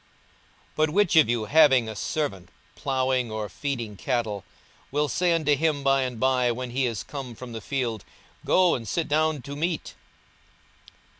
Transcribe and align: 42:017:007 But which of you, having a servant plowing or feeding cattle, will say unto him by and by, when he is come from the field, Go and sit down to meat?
42:017:007 0.77 0.77
But 0.77 0.89
which 0.89 1.15
of 1.15 1.29
you, 1.29 1.45
having 1.45 1.87
a 1.87 1.95
servant 1.95 2.49
plowing 2.75 3.29
or 3.31 3.47
feeding 3.47 3.95
cattle, 3.95 4.43
will 4.89 5.07
say 5.07 5.31
unto 5.31 5.55
him 5.55 5.83
by 5.83 6.01
and 6.01 6.19
by, 6.19 6.51
when 6.51 6.71
he 6.71 6.87
is 6.87 7.03
come 7.03 7.35
from 7.35 7.51
the 7.51 7.61
field, 7.61 8.03
Go 8.43 8.73
and 8.73 8.87
sit 8.87 9.07
down 9.07 9.43
to 9.43 9.55
meat? 9.55 9.93